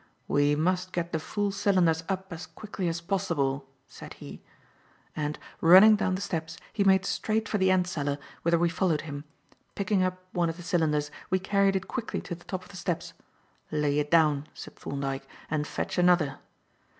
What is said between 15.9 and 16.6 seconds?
another."